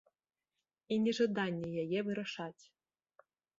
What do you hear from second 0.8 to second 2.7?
І нежаданне яе вырашаць.